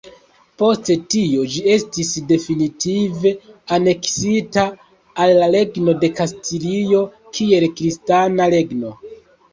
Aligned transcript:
Post 0.59 0.87
tio 1.13 1.43
ĝi 1.55 1.59
estis 1.73 2.09
definitive 2.31 3.33
aneksita 3.77 4.65
al 5.27 5.37
la 5.43 5.51
Regno 5.57 5.97
de 6.05 6.11
Kastilio 6.21 7.03
kiel 7.39 7.69
kristana 7.77 8.49
regno. 8.59 8.97